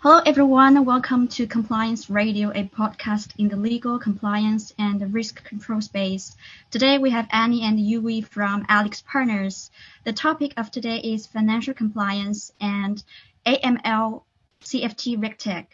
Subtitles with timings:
[0.00, 0.84] Hello, everyone.
[0.84, 6.36] Welcome to Compliance Radio, a podcast in the legal, compliance, and risk control space.
[6.70, 9.70] Today, we have Annie and Yui from AlixPartners.
[10.04, 13.02] The topic of today is financial compliance and
[13.44, 14.22] AML
[14.62, 15.66] CFT RegTech.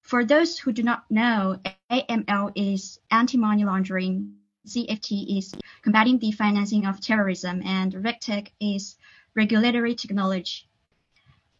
[0.00, 4.36] For those who do not know, AML is anti-money laundering,
[4.66, 8.96] CFT is combating the financing of terrorism, and RegTech is
[9.34, 10.66] regulatory technology.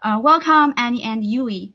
[0.07, 1.75] Uh, welcome, Annie and Yui.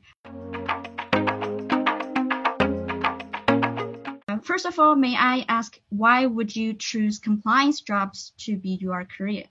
[4.26, 8.78] Uh, first of all, may I ask why would you choose compliance jobs to be
[8.80, 9.44] your career?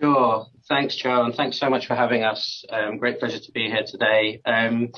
[0.00, 0.46] Sure.
[0.68, 2.64] Thanks, Joe, and thanks so much for having us.
[2.70, 4.40] Um, great pleasure to be here today.
[4.44, 4.92] Um,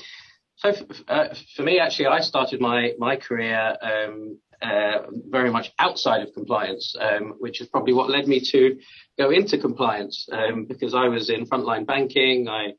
[0.57, 0.73] so,
[1.07, 6.33] uh, for me, actually, I started my my career um, uh, very much outside of
[6.33, 8.77] compliance, um, which is probably what led me to
[9.17, 12.47] go into compliance um, because I was in frontline banking.
[12.47, 12.73] I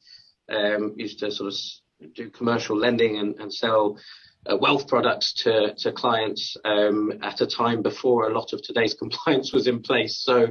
[0.49, 3.99] um, used to sort of do commercial lending and, and sell
[4.47, 8.95] uh, wealth products to, to clients um, at a time before a lot of today's
[8.99, 10.23] compliance was in place.
[10.25, 10.49] So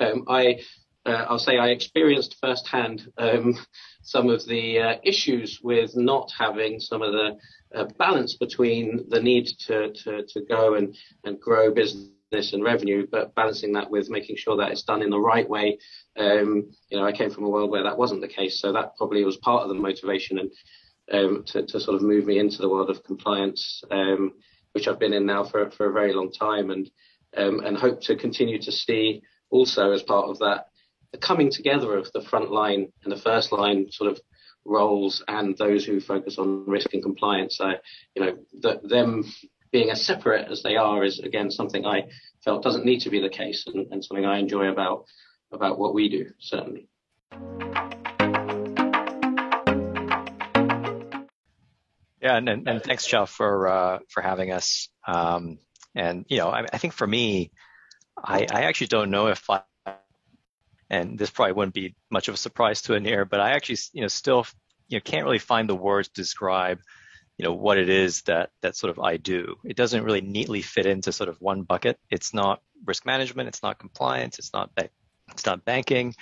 [0.00, 0.60] um, I
[1.06, 3.56] uh, I'll say I experienced firsthand um,
[4.06, 7.36] some of the uh, issues with not having some of the
[7.74, 13.04] uh, balance between the need to, to, to go and, and grow business and revenue,
[13.10, 15.76] but balancing that with making sure that it's done in the right way.
[16.16, 18.96] Um, you know, I came from a world where that wasn't the case, so that
[18.96, 20.50] probably was part of the motivation and
[21.12, 24.34] um, to, to, sort of move me into the world of compliance, um,
[24.72, 26.88] which I've been in now for, for a very long time, and
[27.36, 30.66] um, and hope to continue to see also as part of that
[31.16, 34.20] the coming together of the front line and the first line sort of
[34.64, 37.60] roles and those who focus on risk and compliance.
[37.60, 37.76] I,
[38.14, 39.24] you know, the, them
[39.72, 42.08] being as separate as they are is again something I
[42.44, 45.06] felt doesn't need to be the case and, and something I enjoy about
[45.52, 46.88] about what we do certainly.
[52.20, 54.88] Yeah, and, and, and thanks, Jeff, for uh, for having us.
[55.06, 55.58] Um,
[55.94, 57.52] and you know, I, I think for me,
[58.16, 59.62] I, I actually don't know if I
[60.90, 64.02] and this probably wouldn't be much of a surprise to Anir, but I actually, you
[64.02, 64.46] know, still,
[64.88, 66.80] you know, can't really find the words to describe,
[67.36, 69.56] you know, what it is that that sort of I do.
[69.64, 71.98] It doesn't really neatly fit into sort of one bucket.
[72.10, 73.48] It's not risk management.
[73.48, 74.38] It's not compliance.
[74.38, 74.70] It's not
[75.32, 76.14] it's not banking.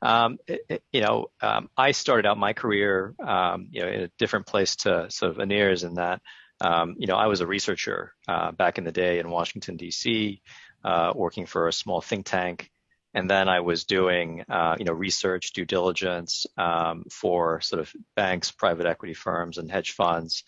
[0.00, 4.00] Um, it, it, you know, um, I started out my career, um, you know, in
[4.02, 6.22] a different place to sort of Anir's in that,
[6.60, 10.40] um, you know, I was a researcher uh, back in the day in Washington D.C.,
[10.84, 12.70] uh, working for a small think tank
[13.14, 17.92] and then I was doing, uh, you know, research, due diligence um, for sort of
[18.14, 20.44] banks, private equity firms, and hedge funds.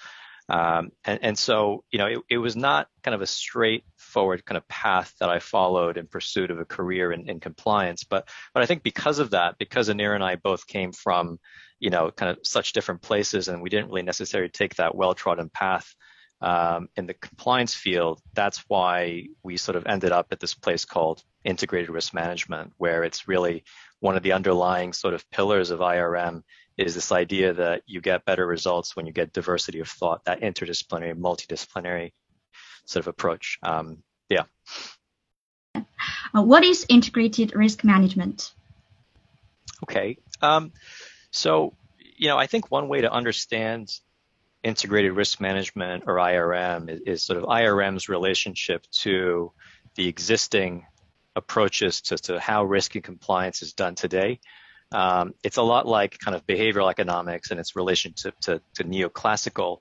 [0.48, 4.58] Um, and, and, so, you know, it, it, was not kind of a straightforward kind
[4.58, 8.02] of path that I followed in pursuit of a career in, in compliance.
[8.02, 11.38] But, but I think because of that, because Anir and I both came from,
[11.78, 15.50] you know, kind of such different places, and we didn't really necessarily take that well-trodden
[15.50, 15.94] path
[16.40, 20.84] um, in the compliance field, that's why we sort of ended up at this place
[20.84, 23.64] called integrated risk management, where it's really
[24.00, 26.42] one of the underlying sort of pillars of IRM
[26.76, 30.40] is this idea that you get better results when you get diversity of thought, that
[30.40, 32.12] interdisciplinary, multidisciplinary
[32.86, 33.58] sort of approach.
[33.62, 34.44] Um, yeah.
[35.74, 38.52] Uh, what is integrated risk management?
[39.82, 40.16] Okay.
[40.40, 40.72] Um,
[41.30, 41.74] so,
[42.16, 43.92] you know, I think one way to understand
[44.62, 49.52] integrated risk management or IRM is, is, sort of IRM's relationship to
[49.94, 50.86] the existing
[51.36, 54.40] approaches to, to how risk and compliance is done today.
[54.92, 59.78] Um, it's a lot like kind of behavioral economics and its relationship to, to neoclassical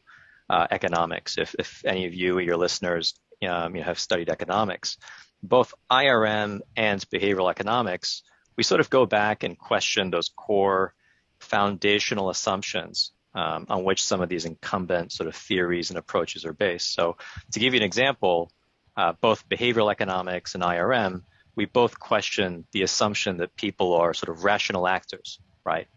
[0.49, 1.37] uh, economics.
[1.37, 3.15] If, if any of you or your listeners
[3.47, 4.97] um, you know, have studied economics,
[5.41, 8.23] both IRM and behavioral economics,
[8.55, 10.93] we sort of go back and question those core
[11.39, 16.51] foundational assumptions um, on which some of these incumbent sort of theories and approaches are
[16.51, 16.93] based.
[16.93, 17.15] So
[17.53, 18.51] to give you an example,
[18.97, 21.23] uh, both behavioral economics and IRM,
[21.55, 25.87] we both question the assumption that people are sort of rational actors, right?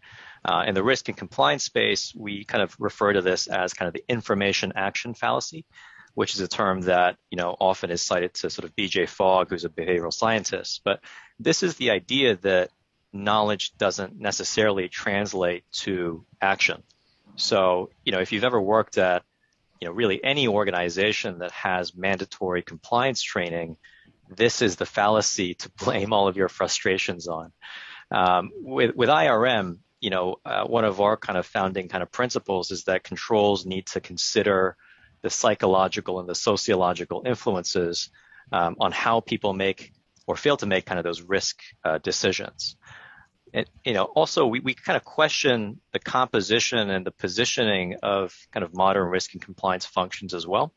[0.45, 3.87] Uh, in the risk and compliance space, we kind of refer to this as kind
[3.87, 5.65] of the information action fallacy,
[6.13, 9.07] which is a term that you know often is cited to sort of B.J.
[9.07, 10.81] Fogg, who's a behavioral scientist.
[10.85, 11.01] But
[11.39, 12.69] this is the idea that
[13.11, 16.83] knowledge doesn't necessarily translate to action.
[17.35, 19.23] So, you know, if you've ever worked at,
[19.81, 23.77] you know, really any organization that has mandatory compliance training,
[24.29, 27.51] this is the fallacy to blame all of your frustrations on.
[28.11, 32.11] Um, with, with IRM, you know, uh, one of our kind of founding kind of
[32.11, 34.75] principles is that controls need to consider
[35.21, 38.09] the psychological and the sociological influences
[38.51, 39.93] um, on how people make
[40.27, 42.75] or fail to make kind of those risk uh, decisions
[43.53, 48.35] and, you know, also we, we kind of question the composition and the positioning of
[48.51, 50.73] kind of modern risk and compliance functions as well.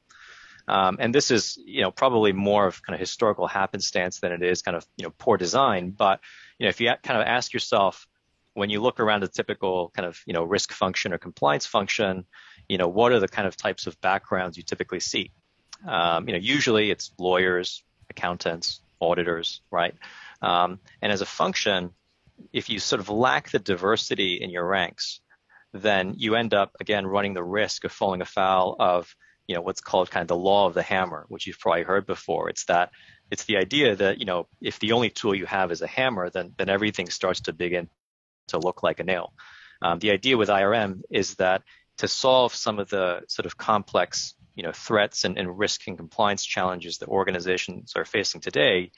[0.69, 4.43] Um, and this is, you know, probably more of kind of historical happenstance than it
[4.43, 5.91] is kind of, you know, poor design.
[5.91, 6.21] But,
[6.59, 8.07] you know, if you kind of ask yourself,
[8.55, 12.25] when you look around a typical kind of, you know, risk function or compliance function,
[12.69, 15.31] you know, what are the kind of types of backgrounds you typically see?
[15.87, 19.95] Um, you know, usually it's lawyers, accountants, auditors, right?
[20.41, 21.91] Um, and as a function,
[22.53, 25.21] if you sort of lack the diversity in your ranks,
[25.73, 29.15] then you end up again running the risk of falling afoul of
[29.47, 32.07] you know what's called kind of the law of the hammer, which you've probably heard
[32.07, 32.49] before.
[32.49, 32.91] It's that
[33.31, 36.31] it's the idea that you know if the only tool you have is a hammer,
[36.31, 37.89] then then everything starts to begin
[38.49, 39.33] to look like a nail.
[39.83, 41.63] Um, the idea with IRM is that
[41.99, 45.97] to solve some of the sort of complex you know threats and, and risk and
[45.97, 48.91] compliance challenges that organizations are facing today,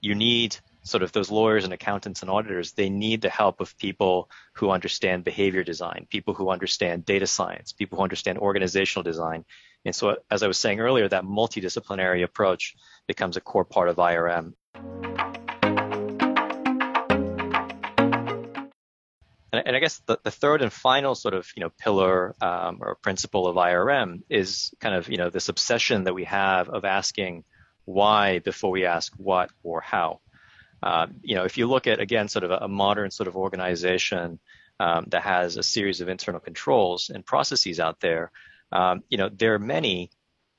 [0.00, 3.76] you need sort of those lawyers and accountants and auditors, they need the help of
[3.78, 9.44] people who understand behavior design, people who understand data science, people who understand organizational design.
[9.84, 12.74] And so, as I was saying earlier, that multidisciplinary approach
[13.06, 14.54] becomes a core part of IRM.
[19.50, 22.96] And, I guess the, the, third and final sort of you know pillar um, or
[22.96, 27.44] principle of IRM is kind of you know this obsession that we have of asking
[27.86, 30.20] why before we ask what or how.
[30.82, 33.36] Uh, you know, if you look at again sort of a, a modern sort of
[33.36, 34.38] organization
[34.80, 38.30] um, that has a series of internal controls and processes out there,
[38.72, 40.10] um, you know, there are many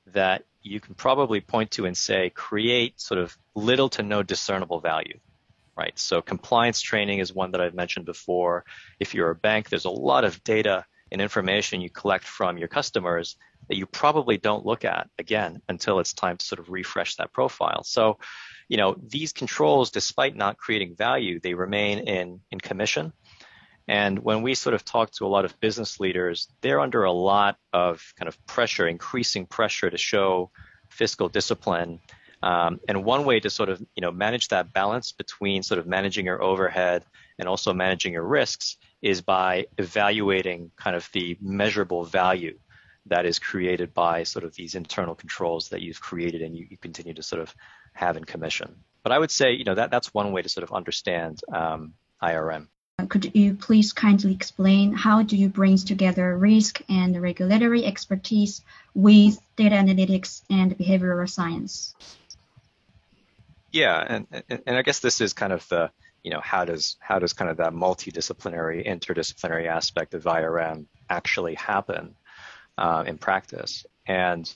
[0.06, 4.80] that you can probably point to and say create sort of little to no discernible
[4.80, 5.18] value.
[5.76, 5.98] Right.
[5.98, 8.66] So compliance training is one that I've mentioned before.
[8.98, 12.68] If you're a bank, there's a lot of data and information you collect from your
[12.68, 13.36] customers
[13.68, 17.32] that you probably don't look at again until it's time to sort of refresh that
[17.32, 17.82] profile.
[17.84, 18.18] So
[18.70, 23.12] you know, these controls, despite not creating value, they remain in, in commission.
[23.88, 27.10] And when we sort of talk to a lot of business leaders, they're under a
[27.10, 30.52] lot of kind of pressure, increasing pressure to show
[30.88, 31.98] fiscal discipline.
[32.44, 35.88] Um, and one way to sort of, you know, manage that balance between sort of
[35.88, 37.04] managing your overhead
[37.40, 42.56] and also managing your risks is by evaluating kind of the measurable value
[43.06, 46.76] that is created by sort of these internal controls that you've created and you, you
[46.76, 47.52] continue to sort of
[48.00, 48.76] have in commission.
[49.02, 51.94] But I would say, you know, that that's one way to sort of understand um,
[52.22, 52.66] IRM.
[53.08, 58.62] Could you please kindly explain how do you bring together risk and regulatory expertise
[58.94, 61.94] with data analytics and behavioral science?
[63.72, 65.90] Yeah, and, and, and I guess this is kind of the,
[66.22, 71.54] you know, how does how does kind of that multidisciplinary, interdisciplinary aspect of IRM actually
[71.54, 72.14] happen
[72.76, 73.86] uh, in practice?
[74.06, 74.52] And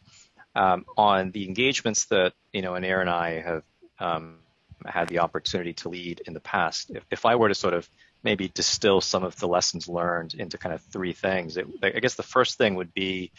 [0.55, 3.63] um, on the engagements that you know, and Aaron and I have
[3.99, 4.39] um,
[4.87, 6.91] had the opportunity to lead in the past.
[6.91, 7.89] If, if I were to sort of
[8.23, 12.15] maybe distill some of the lessons learned into kind of three things, it, I guess
[12.15, 13.33] the first thing would be,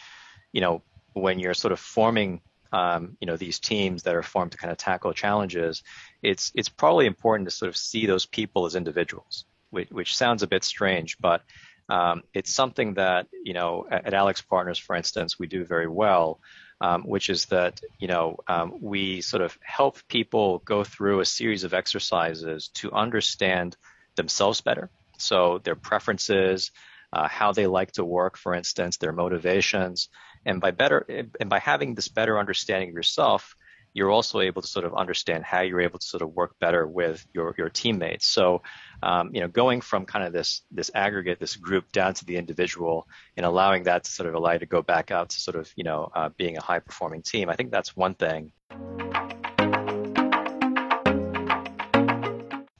[0.52, 0.82] you know,
[1.12, 2.40] when you're sort of forming,
[2.72, 5.82] um, you know, these teams that are formed to kind of tackle challenges,
[6.22, 10.42] it's it's probably important to sort of see those people as individuals, which, which sounds
[10.42, 11.42] a bit strange, but
[11.88, 16.40] um, it's something that you know at, at AlixPartners, for instance, we do very well
[16.80, 21.24] um, which is that you know um, we sort of help people go through a
[21.24, 23.76] series of exercises to understand
[24.16, 24.90] themselves better.
[25.18, 26.70] So their preferences,
[27.12, 30.08] uh, how they like to work, for instance, their motivations,
[30.44, 31.06] and by better
[31.40, 33.54] and by having this better understanding of yourself,
[33.96, 36.86] you're also able to sort of understand how you're able to sort of work better
[36.86, 38.26] with your your teammates.
[38.26, 38.60] So,
[39.02, 42.36] um, you know, going from kind of this this aggregate, this group down to the
[42.36, 45.56] individual, and allowing that to sort of allow you to go back out to sort
[45.56, 47.48] of you know uh, being a high performing team.
[47.48, 48.52] I think that's one thing.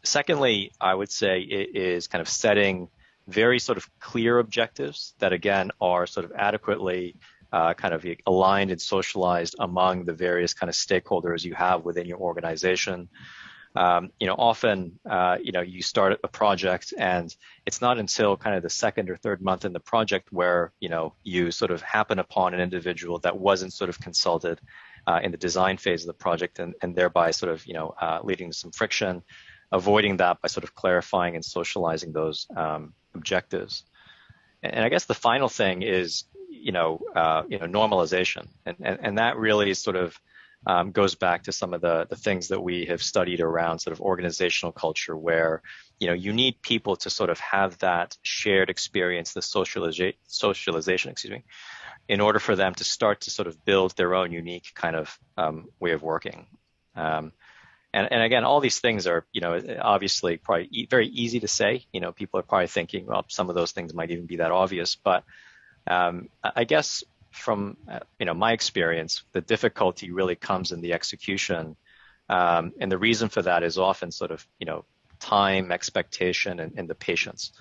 [0.05, 2.89] Secondly, I would say it is kind of setting
[3.27, 7.17] very sort of clear objectives that again are sort of adequately
[7.53, 12.07] uh, kind of aligned and socialized among the various kind of stakeholders you have within
[12.07, 13.09] your organization.
[13.75, 17.35] Um, you know, often, uh, you know, you start a project and
[17.67, 20.89] it's not until kind of the second or third month in the project where, you
[20.89, 24.61] know, you sort of happen upon an individual that wasn't sort of consulted
[25.07, 27.95] uh, in the design phase of the project and, and thereby sort of, you know,
[28.01, 29.23] uh, leading to some friction,
[29.71, 33.85] avoiding that by sort of clarifying and socializing those um, objectives.
[34.63, 38.99] And I guess the final thing is you know, uh, you know, normalization, and, and
[39.03, 40.19] and that really sort of
[40.67, 43.93] um, goes back to some of the the things that we have studied around sort
[43.93, 45.63] of organizational culture, where
[45.99, 51.11] you know you need people to sort of have that shared experience, the socialization, socialization,
[51.11, 51.45] excuse me,
[52.09, 55.19] in order for them to start to sort of build their own unique kind of
[55.37, 56.47] um, way of working.
[56.95, 57.33] Um,
[57.93, 61.49] and, and again, all these things are, you know, obviously probably e- very easy to
[61.49, 61.87] say.
[61.93, 64.53] You know, people are probably thinking, well, some of those things might even be that
[64.53, 64.97] obvious.
[64.97, 65.25] But
[65.87, 70.95] um, I guess from, uh, you know, my experience, the difficulty really comes in the
[70.95, 71.77] execution.
[72.29, 74.85] Um, and the reason for that is often sort of, you know,
[75.21, 77.53] time, expectation, and, and the patience,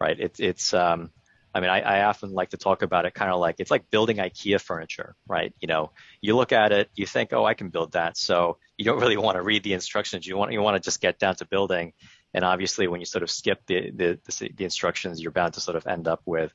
[0.00, 0.18] right?
[0.18, 1.10] It, it's, um,
[1.54, 3.88] I mean, I, I, often like to talk about it kind of like it's like
[3.88, 5.54] building IKEA furniture, right?
[5.60, 8.16] You know, you look at it, you think, oh, I can build that.
[8.16, 10.26] So you don't really want to read the instructions.
[10.26, 11.92] You want you want to just get down to building.
[12.32, 15.60] And obviously, when you sort of skip the the, the, the instructions, you're bound to
[15.60, 16.52] sort of end up with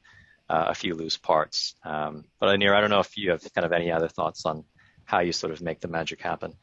[0.50, 1.76] uh, a few loose parts.
[1.84, 4.64] Um, but Anir, I don't know if you have kind of any other thoughts on
[5.06, 6.54] how you sort of make the magic happen.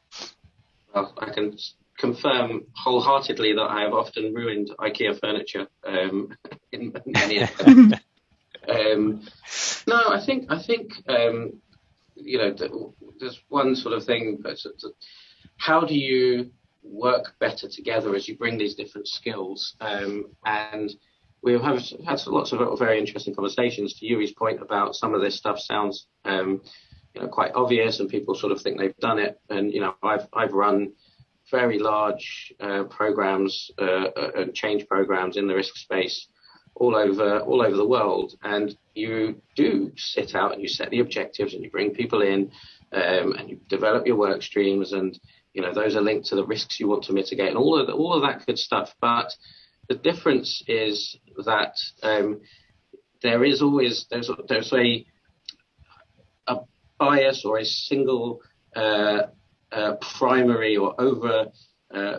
[0.95, 1.57] Well, I can
[1.99, 6.37] confirm wholeheartedly that I have often ruined IKEA furniture um,
[6.73, 7.49] in many.
[8.69, 9.23] Um,
[9.87, 11.61] no, I think I think um,
[12.17, 12.55] you know
[13.19, 14.43] there's one sort of thing.
[15.57, 16.51] How do you
[16.83, 19.77] work better together as you bring these different skills?
[19.81, 20.91] Um, and
[21.47, 23.95] we've had, had lots of very interesting conversations.
[23.95, 26.61] To Yuri's point about some of this stuff sounds um,
[27.15, 29.41] you know quite obvious, and people sort of think they've done it.
[29.49, 30.93] And you know I've I've run
[31.51, 36.27] very large uh, programs uh, uh and change programs in the risk space
[36.75, 41.01] all over all over the world, and you do sit out and you set the
[41.01, 42.51] objectives and you bring people in
[42.93, 45.19] um, and you develop your work streams and
[45.55, 47.87] you know those are linked to the risks you want to mitigate and all of
[47.87, 48.93] the, all of that good stuff.
[49.01, 49.33] But
[49.89, 52.41] the difference is that um,
[53.23, 55.05] there is always there's there's a
[56.47, 56.57] a
[56.99, 58.41] bias or a single
[58.75, 59.23] uh,
[59.73, 61.47] uh, primary or over
[61.95, 62.19] uh,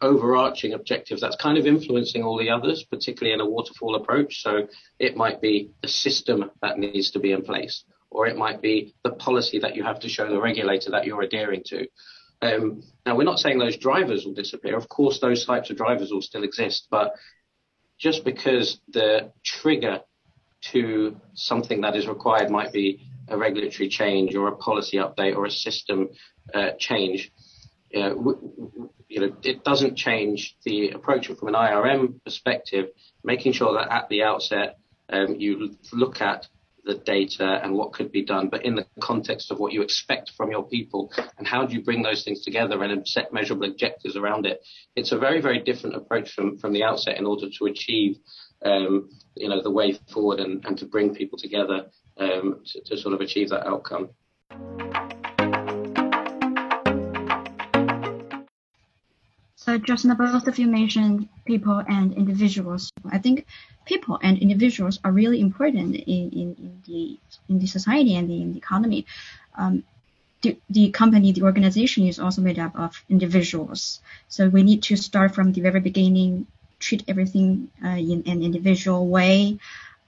[0.00, 4.42] overarching objectives that's kind of influencing all the others, particularly in a waterfall approach.
[4.42, 4.68] So
[4.98, 8.94] it might be the system that needs to be in place, or it might be
[9.02, 11.86] the policy that you have to show the regulator that you're adhering to.
[12.40, 14.76] Um, now, we're not saying those drivers will disappear.
[14.76, 17.14] Of course, those types of drivers will still exist, but
[17.98, 20.00] just because the trigger
[20.60, 25.44] to something that is required might be a regulatory change or a policy update or
[25.46, 26.08] a system
[26.54, 27.30] uh, change,
[27.92, 31.28] w- you know, it doesn't change the approach.
[31.28, 32.90] From an IRM perspective,
[33.24, 34.78] making sure that at the outset
[35.10, 36.46] um, you look at
[36.88, 40.32] the data and what could be done, but in the context of what you expect
[40.36, 44.16] from your people and how do you bring those things together and set measurable objectives
[44.16, 44.60] around it.
[44.96, 48.16] It's a very, very different approach from, from the outset in order to achieve,
[48.64, 52.96] um, you know, the way forward and, and to bring people together um, to, to
[52.96, 54.08] sort of achieve that outcome.
[59.68, 62.90] So just now both of you mentioned people and individuals.
[63.10, 63.44] I think
[63.84, 67.18] people and individuals are really important in, in, in the
[67.50, 69.04] in the society and the, in the economy.
[69.58, 69.84] Um,
[70.40, 74.00] the, the company, the organization is also made up of individuals.
[74.30, 76.46] So we need to start from the very beginning,
[76.78, 79.58] treat everything uh, in an individual way,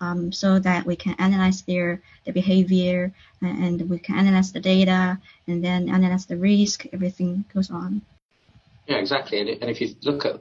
[0.00, 3.12] um, so that we can analyze their, their behavior
[3.42, 6.86] and we can analyze the data and then analyze the risk.
[6.94, 8.00] Everything goes on.
[8.86, 9.40] Yeah, exactly.
[9.40, 10.40] And, and if you look at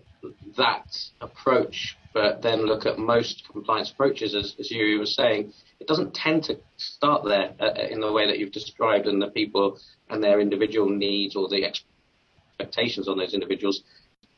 [0.57, 0.85] that
[1.21, 6.13] approach, but then look at most compliance approaches, as, as you were saying, it doesn't
[6.13, 9.79] tend to start there uh, uh, in the way that you've described and the people
[10.09, 13.83] and their individual needs or the expectations on those individuals.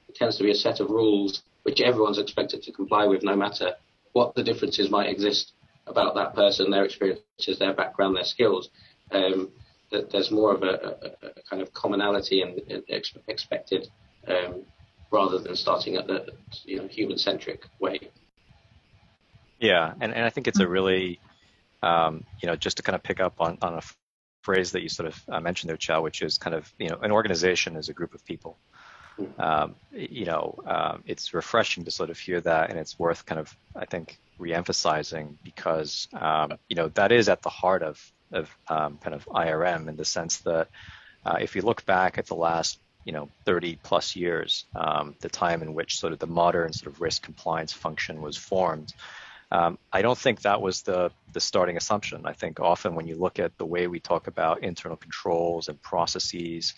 [0.09, 3.35] It tends to be a set of rules which everyone's expected to comply with, no
[3.35, 3.73] matter
[4.13, 5.53] what the differences might exist
[5.87, 8.69] about that person, their experiences, their background, their skills.
[9.11, 9.51] Um,
[9.91, 10.67] that there's more of a,
[11.23, 12.83] a, a kind of commonality and, and
[13.27, 13.89] expected
[14.27, 14.63] um,
[15.11, 16.27] rather than starting at the
[16.63, 17.99] you know human centric way.
[19.59, 21.19] Yeah, and, and I think it's a really
[21.83, 23.81] um, you know just to kind of pick up on on a
[24.41, 26.97] phrase that you sort of uh, mentioned there, Chow, which is kind of you know
[27.01, 28.57] an organization is a group of people.
[29.17, 29.41] Hmm.
[29.41, 33.39] Um, you know, um, it's refreshing to sort of hear that, and it's worth kind
[33.39, 38.01] of I think reemphasizing because um, you know that is at the heart of
[38.31, 40.67] of um, kind of IRM in the sense that
[41.25, 45.29] uh, if you look back at the last you know 30 plus years, um, the
[45.29, 48.93] time in which sort of the modern sort of risk compliance function was formed.
[49.51, 52.25] Um, I don't think that was the the starting assumption.
[52.25, 55.81] I think often when you look at the way we talk about internal controls and
[55.81, 56.73] processes,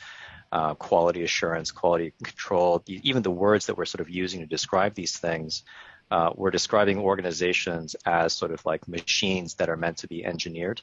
[0.51, 4.95] uh, quality assurance, quality control, even the words that we're sort of using to describe
[4.95, 5.63] these things,
[6.09, 10.81] uh, we're describing organizations as sort of like machines that are meant to be engineered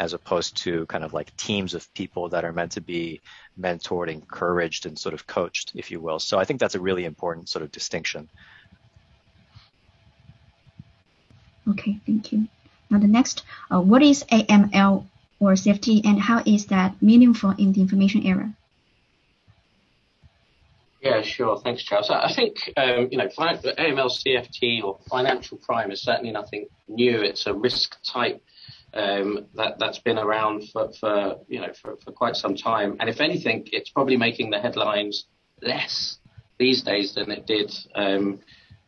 [0.00, 3.20] as opposed to kind of like teams of people that are meant to be
[3.60, 6.18] mentored, encouraged, and sort of coached, if you will.
[6.18, 8.30] So I think that's a really important sort of distinction.
[11.68, 12.48] Okay, thank you.
[12.88, 15.04] Now the next, uh, what is AML
[15.38, 18.54] or CFT and how is that meaningful in the information era?
[21.02, 21.60] Yeah, sure.
[21.60, 22.10] Thanks, Charles.
[22.10, 27.20] I think um, you know AML CFT or financial crime is certainly nothing new.
[27.20, 28.42] It's a risk type
[28.94, 32.96] um, that that's been around for, for you know for, for quite some time.
[33.00, 35.26] And if anything, it's probably making the headlines
[35.62, 36.18] less
[36.58, 38.40] these days than it did um,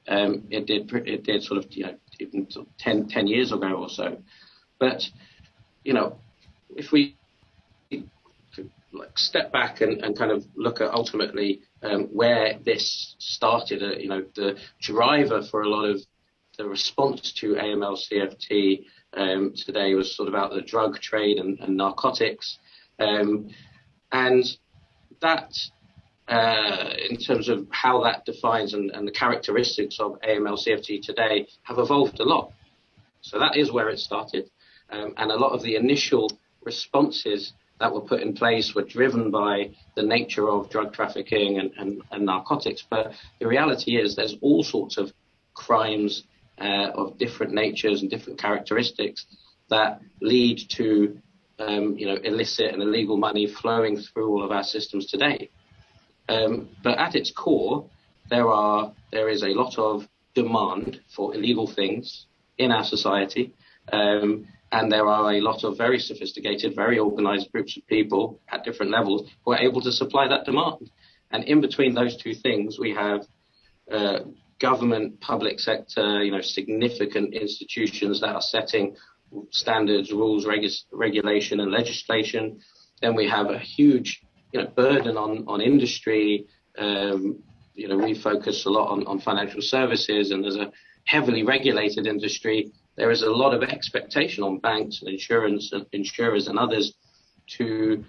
[0.09, 2.47] um, it did it did sort of you know even
[2.79, 4.19] 10, 10 years ago or so.
[4.79, 5.03] But
[5.85, 6.19] you know,
[6.77, 7.17] if we
[8.93, 13.99] like step back and, and kind of look at ultimately um, where this started, uh,
[13.99, 16.01] you know, the driver for a lot of
[16.59, 21.59] the response to AML CFT um, today was sort of about the drug trade and,
[21.61, 22.59] and narcotics.
[22.99, 23.51] Um,
[24.11, 24.45] and
[25.21, 25.55] that,
[26.29, 31.47] uh, in terms of how that defines and, and the characteristics of AML CFT today,
[31.63, 32.53] have evolved a lot.
[33.21, 34.51] So that is where it started.
[34.91, 36.31] Um, and a lot of the initial
[36.65, 41.73] responses that were put in place were driven by the nature of drug trafficking and,
[41.79, 42.85] and, and narcotics.
[42.89, 45.13] But the reality is there's all sorts of
[45.55, 46.25] crimes
[46.63, 49.27] uh, of different natures and different characteristics
[49.69, 51.19] that lead to
[51.59, 55.51] um, you know illicit and illegal money flowing through all of our systems today.
[56.29, 57.85] Um, but at its core,
[58.31, 62.27] there are there is a lot of demand for illegal things
[62.59, 63.53] in our society.
[63.93, 68.65] Um, and there are a lot of very sophisticated, very organized groups of people at
[68.65, 70.91] different levels who are able to supply that demand.
[71.31, 73.27] And in between those two things, we have
[73.91, 74.21] uh,
[74.63, 78.97] government, public sector, you know, significant institutions that are setting
[79.51, 82.61] standards, rules, regu- regulation, and legislation.
[83.03, 86.47] Then we have a huge, you know, burden on on industry.
[86.79, 87.43] Um,
[87.75, 90.71] you know, we focus a lot on, on financial services, and there's a
[91.05, 96.49] heavily regulated industry there is a lot of expectation on banks and insurance and insurers
[96.49, 96.95] and others
[97.59, 98.05] to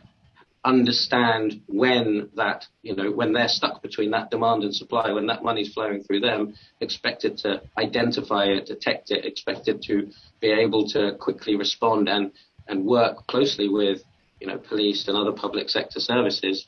[0.65, 5.43] understand when that, you know, when they're stuck between that demand and supply, when that
[5.43, 11.15] money's flowing through them, expected to identify it, detect it, expected to be able to
[11.19, 12.31] quickly respond and,
[12.67, 14.01] and work closely with,
[14.39, 16.65] you know, police and other public sector services.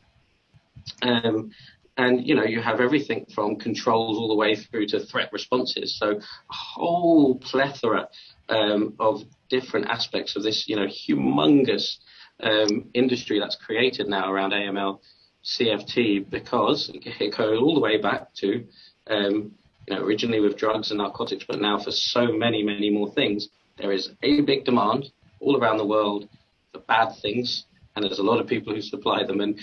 [1.02, 1.52] Um,
[1.98, 5.98] and you know you have everything from controls all the way through to threat responses.
[5.98, 8.10] So a whole plethora
[8.50, 11.98] um, of different aspects of this you know humongous
[12.42, 15.00] um, industry that's created now around AML
[15.44, 18.66] CFT because it goes all the way back to
[19.08, 19.52] um,
[19.88, 23.50] you know originally with drugs and narcotics, but now for so many many more things.
[23.78, 26.30] There is a big demand all around the world
[26.72, 29.60] for bad things, and there's a lot of people who supply them and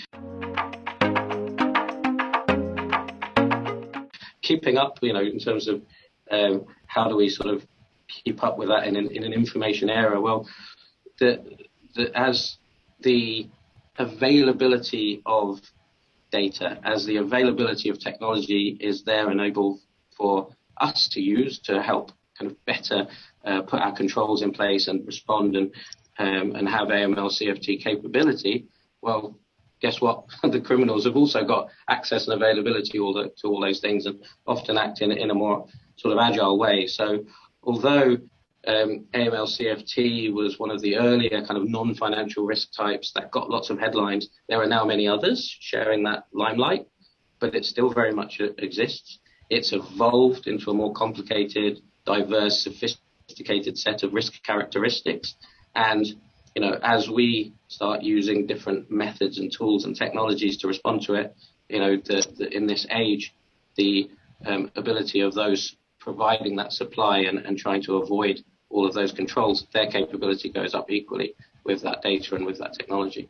[4.43, 5.81] keeping up, you know, in terms of
[6.29, 7.65] um, how do we sort of
[8.07, 10.21] keep up with that in an, in an information era?
[10.21, 10.47] Well,
[11.19, 11.43] the,
[11.95, 12.57] the, as
[13.03, 13.47] the
[13.97, 15.61] availability of
[16.31, 19.79] data, as the availability of technology is there enabled
[20.17, 23.07] for us to use to help kind of better
[23.45, 25.71] uh, put our controls in place and respond and
[26.19, 28.67] um, and have AML CFT capability,
[29.01, 29.39] well,
[29.81, 30.25] guess what?
[30.43, 34.23] the criminals have also got access and availability all the, to all those things and
[34.45, 36.87] often act in, in a more sort of agile way.
[36.87, 37.25] So
[37.63, 38.17] although
[38.65, 43.49] um, AML CFT was one of the earlier kind of non-financial risk types that got
[43.49, 46.87] lots of headlines, there are now many others sharing that limelight,
[47.39, 49.19] but it still very much exists.
[49.49, 55.35] It's evolved into a more complicated, diverse, sophisticated set of risk characteristics.
[55.75, 56.05] And
[56.55, 61.15] you know, as we start using different methods and tools and technologies to respond to
[61.15, 61.35] it,
[61.67, 63.33] you know, the, the, in this age,
[63.75, 64.09] the
[64.45, 69.11] um, ability of those providing that supply and, and trying to avoid all of those
[69.11, 73.29] controls, their capability goes up equally with that data and with that technology.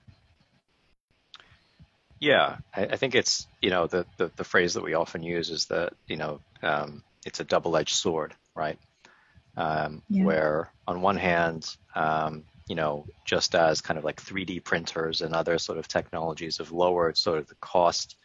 [2.19, 5.49] Yeah, I, I think it's you know the, the, the phrase that we often use
[5.49, 8.79] is that you know um, it's a double-edged sword, right?
[9.57, 10.23] Um, yeah.
[10.23, 15.35] Where on one hand, um, you know, just as kind of like 3D printers and
[15.35, 18.15] other sort of technologies have lowered sort of the cost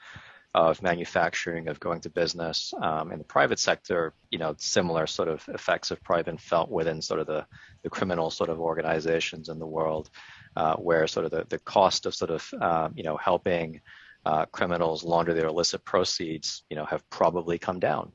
[0.54, 2.72] of manufacturing, of going to business.
[2.82, 6.70] Um, in the private sector, you know, similar sort of effects have probably been felt
[6.70, 7.46] within sort of the,
[7.82, 10.11] the criminal sort of organizations in the world,
[10.56, 13.80] uh, where sort of the, the cost of sort of, um, you know, helping
[14.24, 18.12] uh, criminals launder their illicit proceeds, you know, have probably come down.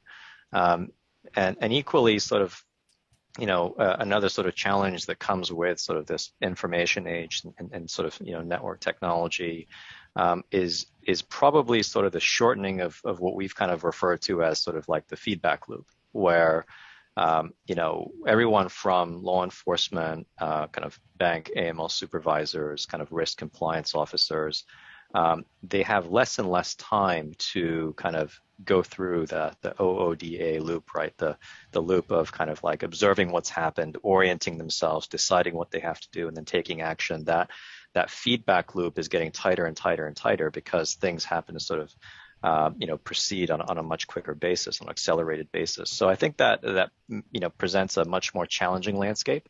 [0.52, 0.90] Um,
[1.36, 2.64] and, and equally sort of
[3.40, 7.42] you know, uh, another sort of challenge that comes with sort of this information age
[7.58, 9.68] and, and sort of, you know, network technology
[10.16, 14.22] um, is is probably sort of the shortening of, of what we've kind of referred
[14.22, 16.66] to as sort of like the feedback loop, where,
[17.18, 23.12] um, you know, everyone from law enforcement, uh, kind of bank AML supervisors, kind of
[23.12, 24.64] risk compliance officers,
[25.14, 30.60] um, they have less and less time to kind of go through the the OODA
[30.62, 31.16] loop, right?
[31.18, 31.38] The
[31.72, 36.00] the loop of kind of like observing what's happened, orienting themselves, deciding what they have
[36.00, 37.26] to do, and then taking action.
[37.26, 37.50] That
[37.94, 41.80] that feedback loop is getting tighter and tighter and tighter because things happen to sort
[41.80, 41.94] of
[42.44, 45.90] uh, you know proceed on, on a much quicker basis, on an accelerated basis.
[45.90, 49.48] So I think that that you know presents a much more challenging landscape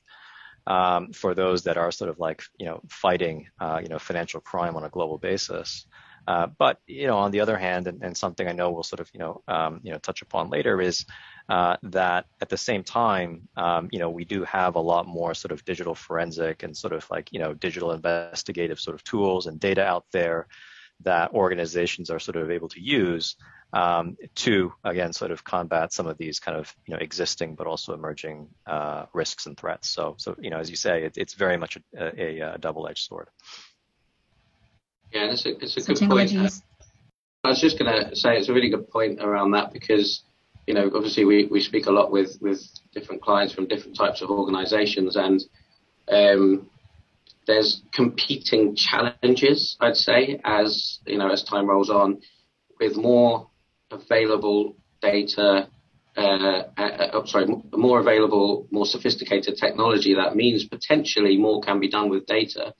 [0.67, 4.41] um, for those that are sort of like you know fighting uh, you know financial
[4.41, 5.85] crime on a global basis.
[6.25, 9.01] Uh, but you know, on the other hand, and, and, something I know we'll sort
[9.01, 11.05] of you know um, you know touch upon later is
[11.49, 15.33] uh, that at the same time, um, you know, we do have a lot more
[15.33, 19.47] sort of digital forensic and sort of like you know digital investigative sort of tools
[19.47, 20.47] and data out there
[21.01, 23.35] that organizations are sort of able to use
[23.73, 27.67] um, to again sort of combat some of these kind of you know existing but
[27.67, 29.89] also emerging uh, risks and threats.
[29.89, 33.03] So so you know as you say, it, it's very much a, a, a double-edged
[33.03, 33.29] sword.
[35.11, 36.33] Yeah, it's a, it's a good point.
[37.43, 40.23] I was just going to say it's a really good point around that because,
[40.67, 42.61] you know, obviously we, we speak a lot with, with
[42.93, 45.43] different clients from different types of organizations and
[46.09, 46.69] um,
[47.45, 52.21] there's competing challenges, I'd say, as, you know, as time rolls on
[52.79, 53.49] with more
[53.91, 55.67] available data,
[56.15, 60.13] uh, uh, oh, sorry, more available, more sophisticated technology.
[60.13, 62.73] That means potentially more can be done with data.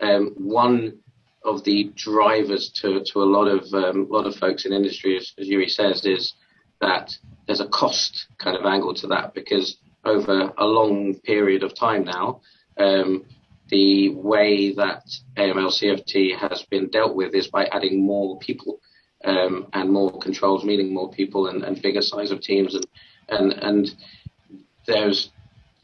[0.00, 0.98] Um, one
[1.44, 5.32] of the drivers to, to a lot of um, lot of folks in industry, as,
[5.38, 6.34] as Yuri says, is
[6.82, 7.16] that
[7.46, 12.04] there's a cost kind of angle to that because over a long period of time
[12.04, 12.40] now,
[12.76, 13.24] um,
[13.68, 15.04] the way that
[15.36, 18.80] AML CFT has been dealt with is by adding more people
[19.24, 22.86] um, and more controls, meaning more people and, and bigger size of teams, and
[23.28, 23.90] and and
[24.86, 25.30] there's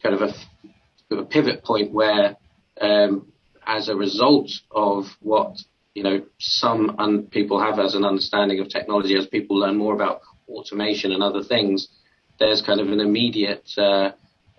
[0.03, 2.35] kind of a, a pivot point where
[2.81, 3.31] um,
[3.65, 5.57] as a result of what
[5.95, 9.93] you know some un- people have as an understanding of technology, as people learn more
[9.93, 11.87] about automation and other things,
[12.39, 14.11] there's kind of an immediate uh,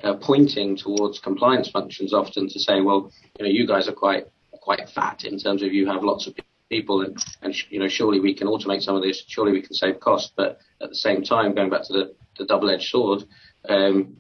[0.03, 4.26] uh, pointing towards compliance functions often to say, well, you know, you guys are quite
[4.61, 6.35] quite fat in terms of you have lots of
[6.68, 9.74] people and, and you know surely we can automate some of this, surely we can
[9.74, 13.24] save cost, but at the same time, going back to the, the double-edged sword,
[13.68, 14.16] um,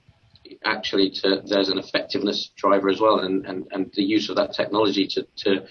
[0.64, 4.52] actually to, there's an effectiveness driver as well, and, and, and the use of that
[4.52, 5.66] technology to, to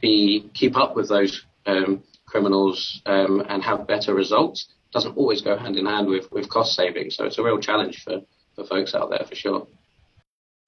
[0.00, 5.56] be keep up with those um, criminals um, and have better results doesn't always go
[5.56, 7.16] hand in hand with, with cost savings.
[7.16, 8.20] So it's a real challenge for,
[8.54, 9.66] for folks out there for sure.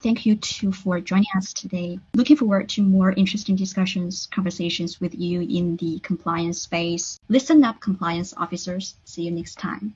[0.01, 1.99] Thank you too for joining us today.
[2.13, 7.19] Looking forward to more interesting discussions, conversations with you in the compliance space.
[7.29, 8.95] Listen up, compliance officers.
[9.05, 9.95] See you next time.